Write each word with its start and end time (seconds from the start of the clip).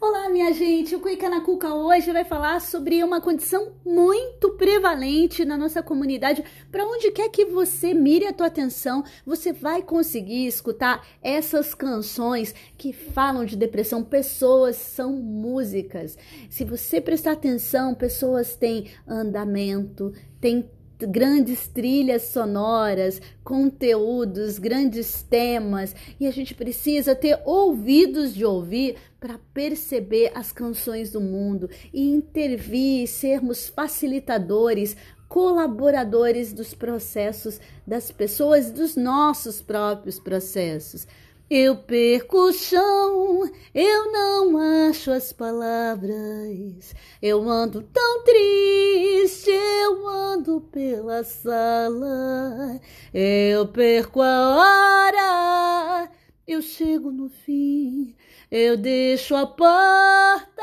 Olá, 0.00 0.28
minha 0.28 0.52
gente! 0.52 0.96
O 0.96 1.00
Cuica 1.00 1.30
na 1.30 1.40
Cuca 1.40 1.74
hoje 1.74 2.12
vai 2.12 2.24
falar 2.24 2.60
sobre 2.60 3.04
uma 3.04 3.20
condição 3.20 3.74
muito 3.84 4.50
prevalente 4.50 5.44
na 5.44 5.56
nossa 5.56 5.82
comunidade. 5.82 6.44
Para 6.70 6.84
onde 6.84 7.12
quer 7.12 7.28
que 7.28 7.44
você 7.44 7.94
mire 7.94 8.26
a 8.26 8.32
tua 8.32 8.48
atenção, 8.48 9.04
você 9.24 9.52
vai 9.52 9.80
conseguir 9.80 10.46
escutar 10.46 11.06
essas 11.22 11.72
canções 11.72 12.54
que 12.76 12.92
falam 12.92 13.44
de 13.44 13.56
depressão. 13.56 14.02
Pessoas 14.02 14.74
são 14.74 15.12
músicas. 15.12 16.18
Se 16.50 16.64
você 16.64 17.00
prestar 17.00 17.32
atenção, 17.32 17.94
pessoas 17.94 18.56
têm 18.56 18.90
andamento, 19.06 20.12
têm 20.40 20.68
grandes 21.02 21.68
trilhas 21.68 22.22
sonoras, 22.22 23.20
conteúdos, 23.44 24.58
grandes 24.58 25.22
temas, 25.22 25.94
e 26.18 26.26
a 26.26 26.30
gente 26.30 26.54
precisa 26.54 27.14
ter 27.14 27.40
ouvidos 27.44 28.34
de 28.34 28.44
ouvir 28.44 28.96
para 29.20 29.38
perceber 29.54 30.32
as 30.34 30.50
canções 30.52 31.10
do 31.10 31.20
mundo 31.20 31.68
e 31.92 32.10
intervir, 32.10 33.06
sermos 33.06 33.68
facilitadores, 33.68 34.96
colaboradores 35.28 36.52
dos 36.52 36.74
processos 36.74 37.58
das 37.86 38.10
pessoas, 38.10 38.70
dos 38.70 38.96
nossos 38.96 39.62
próprios 39.62 40.18
processos. 40.18 41.06
Eu 41.54 41.76
perco 41.76 42.48
o 42.48 42.52
chão, 42.52 43.50
eu 43.74 44.10
não 44.10 44.88
acho 44.88 45.10
as 45.10 45.34
palavras. 45.34 46.94
Eu 47.20 47.46
ando 47.46 47.82
tão 47.82 48.24
triste, 48.24 49.11
eu 49.50 50.08
ando 50.08 50.60
pela 50.60 51.24
sala. 51.24 52.80
Eu 53.12 53.66
perco 53.68 54.20
a 54.20 54.56
hora, 54.56 56.10
eu 56.46 56.62
chego 56.62 57.10
no 57.10 57.28
fim. 57.28 58.14
Eu 58.50 58.76
deixo 58.76 59.34
a 59.34 59.46
porta 59.46 60.62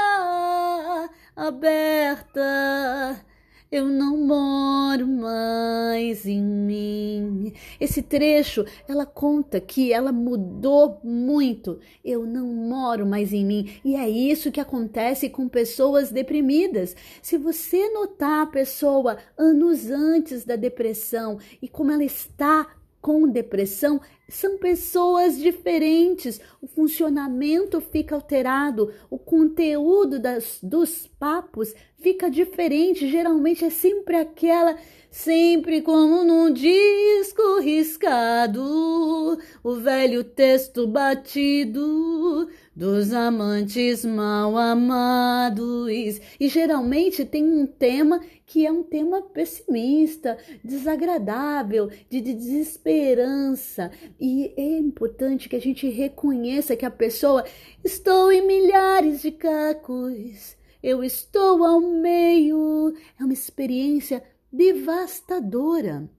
aberta 1.36 3.26
eu 3.72 3.86
não 3.88 4.18
moro 4.18 5.08
mais 5.08 6.26
em 6.26 6.42
mim. 6.42 7.54
Esse 7.80 8.02
trecho, 8.02 8.66
ela 8.88 9.06
conta 9.06 9.62
que 9.62 9.94
ela 9.94 10.12
mudou 10.12 11.00
muito. 11.04 11.80
Eu 12.04 12.26
não 12.26 12.48
moro 12.48 13.06
mais 13.06 13.32
em 13.32 13.46
mim. 13.46 13.80
E 13.86 13.96
é 13.96 14.10
isso 14.10 14.52
que 14.52 14.60
acontece 14.60 15.30
com 15.30 15.48
pessoas 15.48 16.12
deprimidas. 16.12 16.96
Se 17.22 17.38
você 17.38 17.90
notar 17.90 18.42
a 18.42 18.50
pessoa 18.50 19.18
anos 19.38 19.92
antes 19.92 20.44
da 20.44 20.56
depressão 20.56 21.38
e 21.62 21.68
como 21.68 21.92
ela 21.92 22.04
está 22.04 22.68
com 23.02 23.28
depressão 23.28 24.02
são 24.30 24.58
pessoas 24.58 25.40
diferentes, 25.40 26.40
o 26.62 26.68
funcionamento 26.68 27.82
fica 27.82 28.14
alterado, 28.14 28.94
o 29.10 29.18
conteúdo 29.18 30.20
das, 30.20 30.60
dos 30.62 31.08
papos 31.20 31.74
fica 31.98 32.30
diferente. 32.30 33.10
Geralmente 33.10 33.66
é 33.66 33.70
sempre 33.70 34.18
aquela, 34.18 34.78
sempre 35.10 35.82
como 35.82 36.24
num 36.24 36.54
disco 36.54 37.60
riscado, 37.60 39.40
o 39.64 39.76
velho 39.76 40.24
texto 40.24 40.88
batido 40.88 42.48
dos 42.80 43.12
amantes 43.12 44.06
mal 44.06 44.58
amados. 44.58 46.22
E 46.40 46.48
geralmente 46.48 47.26
tem 47.26 47.44
um 47.44 47.68
tema 47.68 48.22
que 48.46 48.66
é 48.66 48.72
um 48.72 48.84
tema 48.84 49.22
pessimista, 49.22 50.38
desagradável, 50.64 51.92
de 52.10 52.22
desesperança. 52.22 53.92
E 54.18 54.54
é 54.56 54.78
importante 54.78 55.50
que 55.50 55.58
a 55.58 55.62
gente 55.62 55.90
reconheça 55.90 56.78
que 56.78 56.86
a 56.86 56.90
pessoa 56.90 57.44
estou 57.84 58.32
em 58.32 58.48
milhares 58.48 59.24
de 59.24 59.32
cacos, 59.32 60.56
eu 60.82 61.04
estou 61.04 61.66
ao 61.66 61.82
meio. 61.82 62.96
É 63.20 63.26
uma 63.26 63.34
experiência 63.34 64.24
devastadora. 64.54 66.10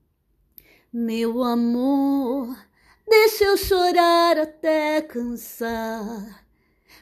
Meu 0.93 1.41
amor, 1.41 2.55
deixa 3.09 3.45
eu 3.45 3.57
chorar 3.57 4.37
até 4.37 5.01
cansar. 5.01 6.40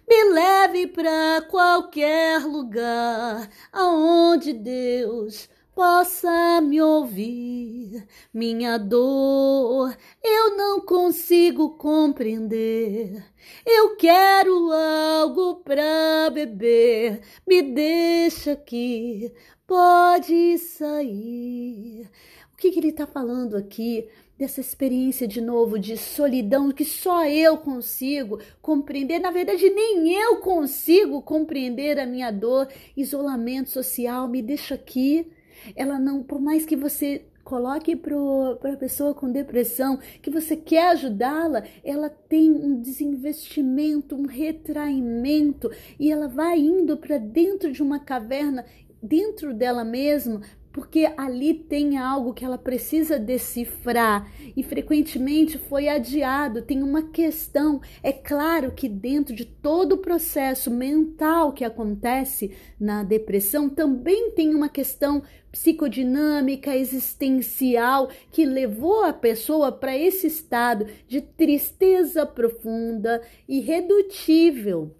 Me 0.09 0.23
leve 0.33 0.87
para 0.87 1.45
qualquer 1.47 2.41
lugar 2.41 3.47
aonde 3.71 4.53
Deus 4.53 5.47
possa 5.79 6.59
me 6.59 6.81
ouvir. 6.81 8.05
Minha 8.33 8.77
dor 8.77 9.95
eu 10.21 10.57
não 10.57 10.81
consigo 10.81 11.77
compreender. 11.77 13.23
Eu 13.65 13.95
quero 13.95 14.73
algo 14.73 15.61
para 15.63 16.29
beber. 16.33 17.21
Me 17.47 17.61
deixa 17.61 18.51
aqui, 18.51 19.31
pode 19.65 20.57
sair. 20.57 22.09
O 22.51 22.57
que, 22.57 22.71
que 22.71 22.79
ele 22.79 22.89
está 22.89 23.07
falando 23.07 23.55
aqui? 23.55 24.05
dessa 24.37 24.61
experiência 24.61 25.27
de 25.27 25.41
novo 25.41 25.77
de 25.77 25.97
solidão 25.97 26.71
que 26.71 26.85
só 26.85 27.25
eu 27.25 27.57
consigo 27.57 28.39
compreender. 28.61 29.19
Na 29.19 29.31
verdade, 29.31 29.69
nem 29.69 30.13
eu 30.13 30.37
consigo 30.37 31.21
compreender 31.21 31.99
a 31.99 32.05
minha 32.05 32.31
dor. 32.31 32.69
Isolamento 32.95 33.69
social 33.69 34.29
me 34.29 34.41
deixa 34.41 34.75
aqui. 34.75 35.29
Ela 35.75 35.99
não, 35.99 36.23
por 36.23 36.39
mais 36.39 36.65
que 36.65 36.75
você 36.75 37.25
coloque 37.43 37.95
para 37.95 38.73
a 38.73 38.77
pessoa 38.77 39.13
com 39.13 39.31
depressão 39.31 39.97
que 40.21 40.29
você 40.29 40.55
quer 40.55 40.89
ajudá-la, 40.89 41.63
ela 41.83 42.07
tem 42.07 42.51
um 42.51 42.79
desinvestimento, 42.79 44.15
um 44.15 44.27
retraimento 44.27 45.71
e 45.99 46.11
ela 46.11 46.27
vai 46.27 46.59
indo 46.59 46.95
para 46.97 47.17
dentro 47.17 47.71
de 47.71 47.81
uma 47.81 47.99
caverna 47.99 48.65
dentro 49.01 49.53
dela 49.53 49.83
mesma 49.83 50.41
porque 50.71 51.11
ali 51.17 51.53
tem 51.53 51.97
algo 51.97 52.33
que 52.33 52.45
ela 52.45 52.57
precisa 52.57 53.17
decifrar 53.17 54.31
e 54.55 54.63
frequentemente 54.63 55.57
foi 55.57 55.89
adiado. 55.89 56.61
Tem 56.61 56.83
uma 56.83 57.03
questão. 57.03 57.81
É 58.03 58.11
claro 58.11 58.71
que 58.71 58.87
dentro 58.87 59.35
de 59.35 59.45
todo 59.45 59.93
o 59.93 59.97
processo 59.97 60.69
mental 60.69 61.53
que 61.53 61.65
acontece 61.65 62.55
na 62.79 63.03
depressão 63.03 63.67
também 63.67 64.31
tem 64.31 64.53
uma 64.53 64.69
questão 64.69 65.23
psicodinâmica, 65.51 66.75
existencial 66.75 68.09
que 68.31 68.45
levou 68.45 69.03
a 69.03 69.13
pessoa 69.13 69.71
para 69.71 69.97
esse 69.97 70.27
estado 70.27 70.85
de 71.07 71.21
tristeza 71.21 72.25
profunda, 72.25 73.21
irredutível 73.47 74.95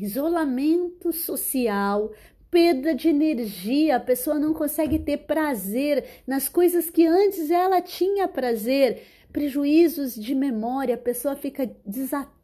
isolamento 0.00 1.12
social, 1.12 2.10
perda 2.50 2.94
de 2.94 3.08
energia, 3.08 3.96
a 3.96 4.00
pessoa 4.00 4.38
não 4.38 4.52
consegue 4.52 4.98
ter 4.98 5.18
prazer 5.18 6.04
nas 6.26 6.48
coisas 6.48 6.90
que 6.90 7.06
antes 7.06 7.50
ela 7.50 7.80
tinha 7.80 8.26
prazer, 8.26 9.02
prejuízos 9.32 10.14
de 10.14 10.34
memória, 10.34 10.96
a 10.96 10.98
pessoa 10.98 11.36
fica 11.36 11.70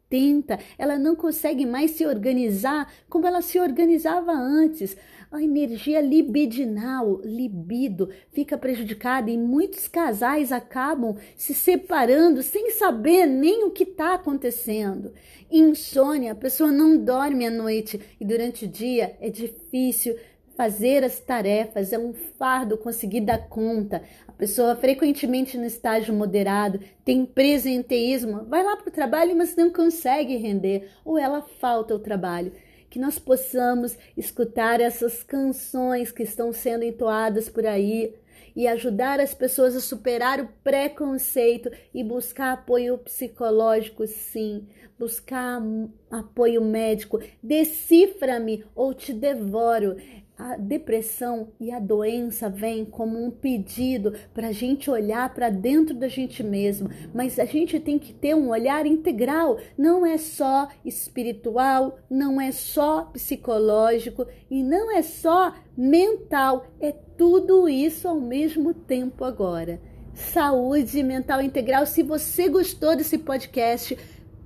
desatenta, 0.09 0.59
ela 0.77 0.97
não 0.97 1.15
consegue 1.15 1.65
mais 1.65 1.91
se 1.91 2.05
organizar 2.05 2.91
como 3.09 3.27
ela 3.27 3.41
se 3.41 3.59
organizava 3.59 4.31
antes 4.31 4.95
a 5.29 5.43
energia 5.43 5.99
libidinal, 5.99 7.19
libido, 7.21 8.09
fica 8.31 8.57
prejudicada 8.57 9.29
e 9.29 9.37
muitos 9.37 9.85
casais 9.85 10.53
acabam 10.53 11.17
se 11.35 11.53
separando 11.53 12.41
sem 12.41 12.71
saber 12.71 13.25
nem 13.25 13.65
o 13.65 13.71
que 13.71 13.83
está 13.83 14.13
acontecendo. 14.13 15.13
Insônia, 15.51 16.31
a 16.31 16.35
pessoa 16.35 16.71
não 16.71 16.97
dorme 16.97 17.45
à 17.45 17.51
noite 17.51 17.99
e 18.19 18.23
durante 18.23 18.63
o 18.63 18.69
dia 18.69 19.17
é 19.19 19.29
difícil 19.29 20.17
fazer 20.57 21.03
as 21.03 21.19
tarefas, 21.19 21.93
é 21.93 21.99
um 21.99 22.13
fardo 22.13 22.77
conseguir 22.77 23.21
dar 23.21 23.47
conta. 23.47 24.01
A 24.27 24.31
pessoa 24.31 24.75
frequentemente 24.75 25.57
no 25.57 25.65
estágio 25.65 26.13
moderado 26.13 26.79
tem 27.05 27.23
presenteísmo, 27.25 28.43
vai 28.45 28.63
lá 28.63 28.75
para 28.75 28.89
o 28.89 28.91
trabalho, 28.91 29.35
mas 29.37 29.55
não 29.55 29.71
consegue 29.71 30.35
render, 30.35 30.89
ou 31.05 31.17
ela 31.17 31.43
falta 31.43 31.93
o 31.93 31.99
trabalho 31.99 32.51
que 32.89 32.99
nós 32.99 33.19
possamos 33.19 33.97
escutar 34.15 34.79
essas 34.79 35.21
canções 35.21 36.11
que 36.11 36.23
estão 36.23 36.51
sendo 36.53 36.83
entoadas 36.83 37.49
por 37.49 37.65
aí 37.65 38.15
e 38.55 38.67
ajudar 38.67 39.19
as 39.19 39.35
pessoas 39.35 39.75
a 39.75 39.79
superar 39.79 40.39
o 40.39 40.47
preconceito 40.63 41.69
e 41.93 42.03
buscar 42.03 42.53
apoio 42.53 42.97
psicológico, 42.97 44.07
sim, 44.07 44.67
buscar 44.97 45.61
apoio 46.09 46.63
médico. 46.63 47.19
Decifra-me 47.43 48.65
ou 48.73 48.95
te 48.95 49.13
devoro 49.13 49.95
a 50.37 50.55
depressão 50.55 51.49
e 51.59 51.71
a 51.71 51.79
doença 51.79 52.49
vêm 52.49 52.85
como 52.85 53.23
um 53.23 53.31
pedido 53.31 54.13
para 54.33 54.49
a 54.49 54.51
gente 54.51 54.89
olhar 54.89 55.33
para 55.33 55.49
dentro 55.49 55.95
da 55.95 56.07
gente 56.07 56.43
mesmo, 56.43 56.89
mas 57.13 57.39
a 57.39 57.45
gente 57.45 57.79
tem 57.79 57.97
que 57.97 58.13
ter 58.13 58.35
um 58.35 58.49
olhar 58.49 58.85
integral, 58.85 59.57
não 59.77 60.05
é 60.05 60.17
só 60.17 60.67
espiritual, 60.85 61.97
não 62.09 62.39
é 62.39 62.51
só 62.51 63.05
psicológico 63.05 64.27
e 64.49 64.61
não 64.61 64.95
é 64.95 65.01
só 65.01 65.55
mental, 65.75 66.67
é 66.79 66.91
tudo 66.91 67.67
isso 67.67 68.07
ao 68.07 68.21
mesmo 68.21 68.73
tempo 68.73 69.23
agora. 69.23 69.81
Saúde 70.13 71.03
mental 71.03 71.43
integral. 71.43 71.85
Se 71.85 72.01
você 72.01 72.49
gostou 72.49 72.95
desse 72.95 73.19
podcast, 73.19 73.95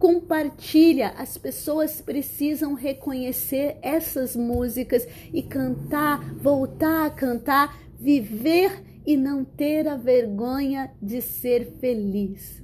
compartilha. 0.01 1.09
As 1.09 1.37
pessoas 1.37 2.01
precisam 2.01 2.73
reconhecer 2.73 3.77
essas 3.83 4.35
músicas 4.35 5.07
e 5.31 5.43
cantar, 5.43 6.33
voltar 6.33 7.05
a 7.05 7.09
cantar, 7.11 7.79
viver 7.99 8.83
e 9.05 9.15
não 9.15 9.45
ter 9.45 9.87
a 9.87 9.95
vergonha 9.95 10.91
de 10.99 11.21
ser 11.21 11.77
feliz. 11.79 12.63